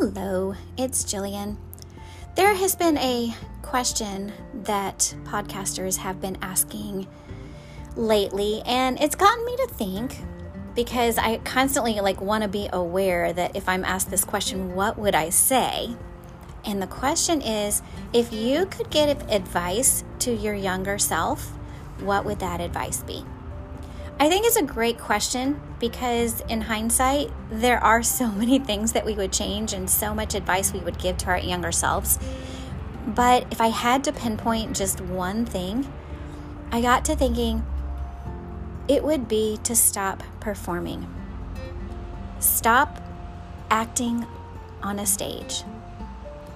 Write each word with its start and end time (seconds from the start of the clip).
Hello, 0.00 0.54
it's 0.76 1.02
Jillian. 1.02 1.56
There 2.36 2.54
has 2.54 2.76
been 2.76 2.96
a 2.98 3.34
question 3.62 4.32
that 4.62 5.12
podcasters 5.24 5.96
have 5.96 6.20
been 6.20 6.38
asking 6.40 7.08
lately, 7.96 8.62
and 8.64 9.02
it's 9.02 9.16
gotten 9.16 9.44
me 9.44 9.56
to 9.56 9.66
think 9.66 10.18
because 10.76 11.18
I 11.18 11.38
constantly 11.38 11.94
like 11.94 12.20
want 12.20 12.44
to 12.44 12.48
be 12.48 12.68
aware 12.72 13.32
that 13.32 13.56
if 13.56 13.68
I'm 13.68 13.84
asked 13.84 14.08
this 14.08 14.24
question, 14.24 14.76
what 14.76 15.00
would 15.00 15.16
I 15.16 15.30
say? 15.30 15.96
And 16.64 16.80
the 16.80 16.86
question 16.86 17.42
is 17.42 17.82
if 18.12 18.32
you 18.32 18.66
could 18.66 18.90
give 18.90 19.28
advice 19.28 20.04
to 20.20 20.32
your 20.32 20.54
younger 20.54 20.98
self, 20.98 21.48
what 21.98 22.24
would 22.24 22.38
that 22.38 22.60
advice 22.60 23.02
be? 23.02 23.24
I 24.20 24.28
think 24.28 24.46
it's 24.46 24.56
a 24.56 24.64
great 24.64 24.98
question 24.98 25.60
because, 25.78 26.40
in 26.48 26.62
hindsight, 26.62 27.30
there 27.50 27.82
are 27.82 28.02
so 28.02 28.26
many 28.32 28.58
things 28.58 28.92
that 28.92 29.04
we 29.04 29.14
would 29.14 29.32
change 29.32 29.72
and 29.72 29.88
so 29.88 30.12
much 30.12 30.34
advice 30.34 30.72
we 30.72 30.80
would 30.80 30.98
give 30.98 31.16
to 31.18 31.26
our 31.26 31.38
younger 31.38 31.70
selves. 31.70 32.18
But 33.06 33.46
if 33.52 33.60
I 33.60 33.68
had 33.68 34.02
to 34.04 34.12
pinpoint 34.12 34.76
just 34.76 35.00
one 35.00 35.46
thing, 35.46 35.90
I 36.72 36.80
got 36.80 37.04
to 37.06 37.16
thinking 37.16 37.64
it 38.88 39.04
would 39.04 39.28
be 39.28 39.58
to 39.62 39.76
stop 39.76 40.22
performing. 40.40 41.06
Stop 42.40 43.00
acting 43.70 44.26
on 44.82 44.98
a 44.98 45.06
stage. 45.06 45.62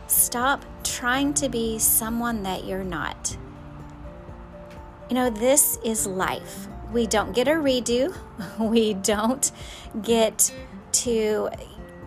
Stop 0.09 0.65
trying 0.83 1.33
to 1.35 1.49
be 1.49 1.79
someone 1.79 2.43
that 2.43 2.65
you're 2.65 2.85
not. 2.85 3.37
You 5.09 5.15
know, 5.15 5.31
this 5.31 5.79
is 5.85 6.07
life 6.07 6.67
we 6.93 7.07
don't 7.07 7.33
get 7.33 7.49
a 7.49 7.53
redo. 7.53 8.15
We 8.59 8.95
don't 8.95 9.51
get 10.03 10.53
to, 10.93 11.49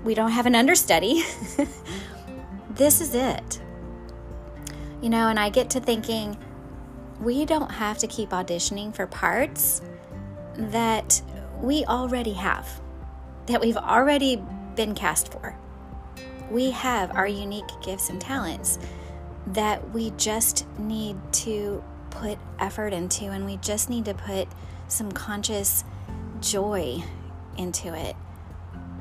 we 0.04 0.14
don't 0.14 0.32
have 0.32 0.46
an 0.46 0.56
understudy. 0.56 1.24
this 2.70 3.02
is 3.02 3.16
it. 3.16 3.62
You 5.02 5.10
know, 5.10 5.28
and 5.28 5.40
I 5.40 5.50
get 5.50 5.70
to 5.72 5.80
thinking, 5.80 6.38
we 7.20 7.46
don't 7.46 7.72
have 7.72 7.98
to 8.00 8.08
keep 8.08 8.30
auditioning 8.30 8.94
for 8.94 9.08
parts 9.08 9.82
that 10.58 11.22
we 11.62 11.86
already 11.86 12.34
have, 12.34 12.82
that 13.48 13.62
we've 13.62 13.78
already 13.78 14.42
been 14.76 14.94
cast 14.94 15.32
for. 15.32 15.58
We 16.52 16.72
have 16.72 17.16
our 17.16 17.28
unique 17.28 17.70
gifts 17.84 18.10
and 18.10 18.20
talents 18.20 18.78
that 19.48 19.92
we 19.92 20.12
just 20.12 20.66
need 20.78 21.18
to 21.32 21.84
put 22.20 22.38
effort 22.60 22.94
into, 22.94 23.26
and 23.26 23.46
we 23.46 23.58
just 23.58 23.90
need 23.90 24.06
to 24.06 24.14
put 24.14 24.48
some 24.88 25.12
conscious 25.12 25.84
joy 26.42 27.04
into 27.58 27.94
it 27.94 28.16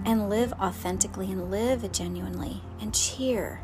and 0.04 0.28
live 0.28 0.52
authentically 0.54 1.30
and 1.30 1.50
live 1.50 1.90
genuinely 1.92 2.62
and 2.80 2.94
cheer 2.94 3.60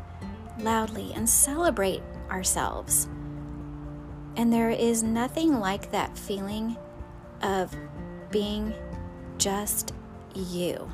loudly 0.59 1.11
and 1.13 1.29
celebrate 1.29 2.01
ourselves. 2.29 3.07
And 4.35 4.51
there 4.51 4.69
is 4.69 5.03
nothing 5.03 5.59
like 5.59 5.91
that 5.91 6.17
feeling 6.17 6.77
of 7.41 7.75
being 8.31 8.73
just 9.37 9.93
you. 10.33 10.89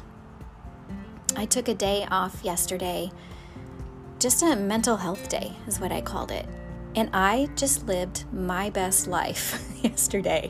I 1.36 1.46
took 1.46 1.68
a 1.68 1.76
day 1.76 2.08
off 2.10 2.44
yesterday, 2.44 3.12
just 4.20 4.42
a 4.42 4.56
mental 4.56 4.98
health 4.98 5.30
day 5.30 5.54
is 5.68 5.80
what 5.80 5.92
I 5.92 6.02
called 6.02 6.32
it. 6.32 6.48
And 6.98 7.12
I 7.14 7.48
just 7.56 7.86
lived 7.86 8.26
my 8.34 8.72
best 8.72 9.06
life 9.06 9.64
yesterday. 9.84 10.50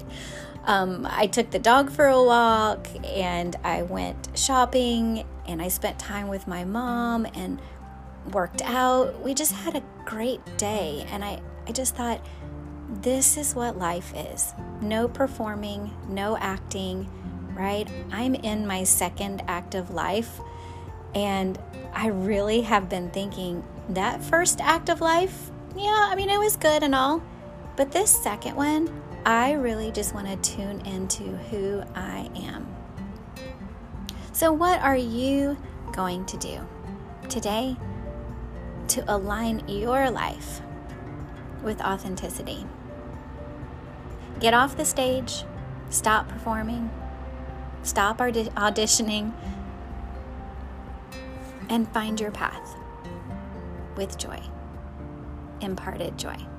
Um, 0.64 1.06
I 1.12 1.28
took 1.28 1.52
the 1.52 1.59
dog 1.59 1.92
for 1.92 2.08
a 2.08 2.23
walk 2.23 2.88
and 3.03 3.53
I 3.66 3.81
went 3.81 4.30
shopping 4.34 5.25
and 5.45 5.62
I 5.62 5.68
spent 5.68 6.00
time 6.00 6.30
with 6.30 6.48
my 6.48 6.64
mom 6.64 7.28
and 7.34 7.62
worked 8.31 8.62
out. 8.62 9.22
We 9.22 9.34
just 9.34 9.52
had 9.52 9.75
a 9.75 9.84
great 10.06 10.40
day. 10.56 11.06
And 11.09 11.22
I, 11.24 11.41
I 11.68 11.74
just 11.74 11.96
thought, 11.96 12.25
this 13.02 13.35
is 13.35 13.53
what 13.53 13.78
life 13.78 14.14
is 14.16 14.53
no 14.79 15.09
performing, 15.09 15.91
no 16.08 16.38
acting, 16.38 17.09
right? 17.58 17.90
I'm 18.09 18.35
in 18.35 18.66
my 18.66 18.85
second 18.85 19.44
act 19.50 19.75
of 19.75 19.91
life. 19.91 20.40
And 21.14 21.59
I 21.94 22.08
really 22.08 22.62
have 22.62 22.88
been 22.88 23.09
thinking 23.09 23.66
that 23.90 24.24
first 24.24 24.62
act 24.62 24.88
of 24.88 25.02
life, 25.02 25.52
yeah, 25.78 26.08
I 26.10 26.16
mean, 26.16 26.30
it 26.30 26.40
was 26.40 26.56
good 26.56 26.84
and 26.84 26.96
all. 26.96 27.22
But 27.76 27.92
this 27.92 28.10
second 28.10 28.56
one, 28.56 28.90
I 29.26 29.54
really 29.54 29.92
just 29.92 30.14
want 30.14 30.28
to 30.28 30.56
tune 30.56 30.86
into 30.86 31.24
who 31.24 31.84
I 31.96 32.30
am. 32.36 32.68
So, 34.32 34.52
what 34.52 34.80
are 34.82 34.96
you 34.96 35.58
going 35.92 36.26
to 36.26 36.38
do 36.38 36.60
today 37.30 37.76
to 38.90 39.04
align 39.08 39.68
your 39.68 40.10
life 40.10 40.62
with 41.64 41.82
authenticity? 41.82 42.66
Get 44.40 44.54
off 44.54 44.78
the 44.78 44.86
stage, 44.86 45.44
stop 45.90 46.30
performing, 46.30 46.92
stop 47.84 48.20
auditioning, 48.20 49.34
and 51.70 51.88
find 51.90 52.20
your 52.20 52.32
path 52.32 52.76
with 53.96 54.18
joy, 54.18 54.42
imparted 55.62 56.18
joy. 56.18 56.56